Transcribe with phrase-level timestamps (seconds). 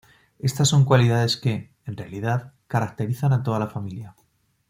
[0.39, 4.15] Estas son cualidades que, en realidad, caracterizan a toda la familia.